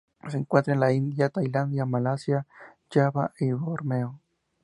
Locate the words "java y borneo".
2.91-4.19